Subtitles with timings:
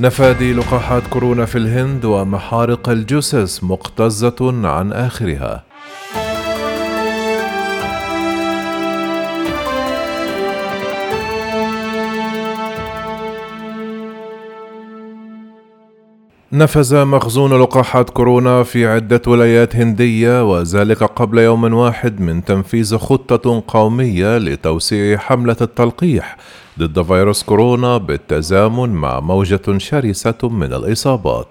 [0.00, 5.67] نفادي لقاحات كورونا في الهند ومحارق الجثث مقتزة عن آخرها.
[16.52, 23.62] نفذ مخزون لقاحات كورونا في عدة ولايات هندية وذلك قبل يوم واحد من تنفيذ خطة
[23.68, 26.36] قومية لتوسيع حملة التلقيح
[26.78, 31.46] ضد فيروس كورونا بالتزامن مع موجة شرسة من الإصابات.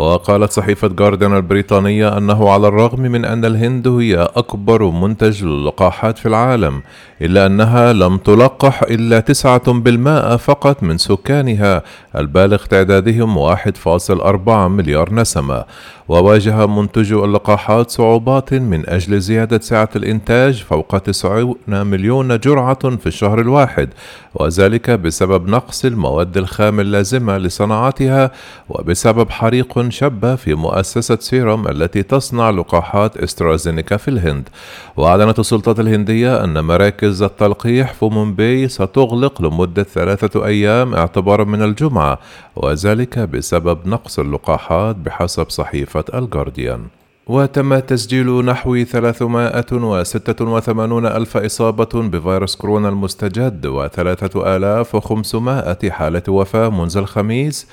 [0.00, 6.26] وقالت صحيفة جارديان البريطانية أنه على الرغم من أن الهند هي أكبر منتج للقاحات في
[6.26, 6.82] العالم
[7.22, 11.82] إلا أنها لم تلقح إلا تسعة بالمائة فقط من سكانها
[12.16, 15.64] البالغ تعدادهم 1.4 مليار نسمة.
[16.08, 23.40] وواجه منتجو اللقاحات صعوبات من أجل زيادة سعة الإنتاج فوق 90 مليون جرعة في الشهر
[23.40, 23.88] الواحد
[24.34, 28.30] وذلك بسبب نقص المواد الخام اللازمة لصناعتها
[28.68, 34.48] وبسبب حريق شب في مؤسسة سيروم التي تصنع لقاحات استرازينيكا في الهند.
[34.96, 42.18] وأعلنت السلطات الهندية أن مراكز التلقيح في مومباي ستغلق لمدة ثلاثة أيام اعتبارا من الجمعة
[42.56, 52.88] وذلك بسبب نقص اللقاحات بحسب صحيفة الجارديان وتم تسجيل نحو 386 ألف إصابة بفيروس كورونا
[52.88, 57.66] المستجد و3500 حالة وفاة منذ الخميس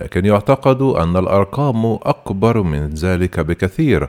[0.00, 4.08] لكن يعتقد أن الأرقام أكبر من ذلك بكثير.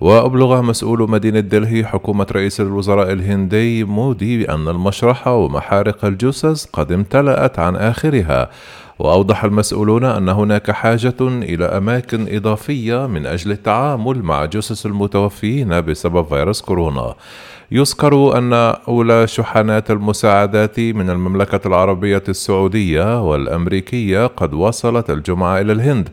[0.00, 7.58] وأبلغ مسؤول مدينة دلهي حكومة رئيس الوزراء الهندي مودي أن المشرحة ومحارق الجثث قد امتلأت
[7.58, 8.50] عن آخرها
[9.02, 16.26] وأوضح المسؤولون أن هناك حاجة إلى أماكن إضافية من أجل التعامل مع جثث المتوفين بسبب
[16.26, 17.14] فيروس كورونا.
[17.70, 18.52] يذكر أن
[18.88, 26.08] أولى شحنات المساعدات من المملكة العربية السعودية والأمريكية قد وصلت الجمعة إلى الهند.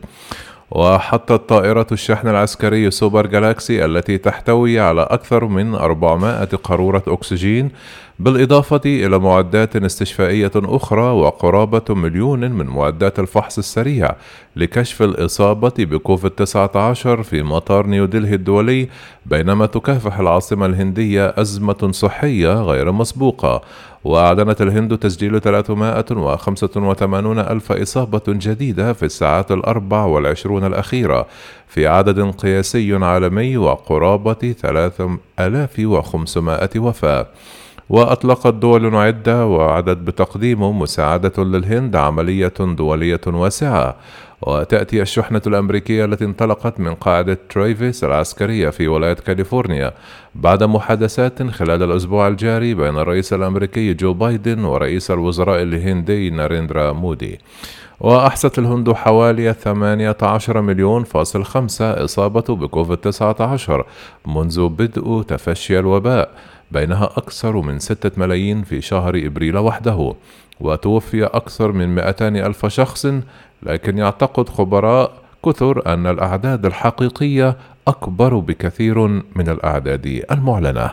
[0.70, 7.70] وحطت طائرة الشحن العسكري سوبر جالاكسي التي تحتوي على أكثر من 400 قارورة أكسجين
[8.18, 14.14] بالإضافة إلى معدات استشفائية أخرى وقرابة مليون من معدات الفحص السريع
[14.56, 18.88] لكشف الإصابة بكوفيد 19 في مطار نيودلهي الدولي
[19.26, 23.62] بينما تكافح العاصمة الهندية أزمة صحية غير مسبوقة.
[24.04, 31.26] وأعلنت الهند تسجيل 385 ألف إصابة جديدة في الساعات الأربع والعشرون الأخيرة
[31.68, 37.26] في عدد قياسي عالمي وقرابة 3500 وفاة.
[37.90, 43.96] وأطلقت دول عدة وعدت بتقديم مساعدة للهند عملية دولية واسعة.
[44.42, 49.92] وتأتي الشحنة الأمريكية التي انطلقت من قاعدة ترافيس العسكرية في ولاية كاليفورنيا
[50.34, 57.38] بعد محادثات خلال الأسبوع الجاري بين الرئيس الأمريكي جو بايدن ورئيس الوزراء الهندي ناريندرا مودي.
[58.00, 63.86] وأحصت الهند حوالي 18 مليون فاصل خمسة إصابة بكوفيد 19
[64.26, 66.30] منذ بدء تفشي الوباء.
[66.70, 70.14] بينها أكثر من ستة ملايين في شهر إبريل وحده
[70.60, 73.06] وتوفي أكثر من 200 ألف شخص
[73.62, 75.12] لكن يعتقد خبراء
[75.44, 77.56] كثر أن الأعداد الحقيقية
[77.88, 80.90] أكبر بكثير من الأعداد المعلنة.